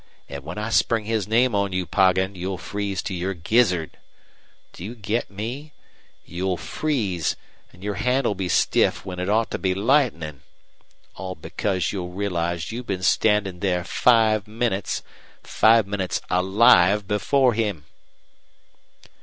[0.27, 3.99] An' when I spring his name on you, Poggin, you'll freeze to your gizzard.
[4.73, 5.73] Do you get me?
[6.25, 7.35] You'll freeze,
[7.71, 10.41] an' your hand'll be stiff when it ought to be lightnin'
[11.13, 15.03] All because you'll realize you've been standin' there five minutes
[15.43, 17.85] five minutes ALIVE before him!"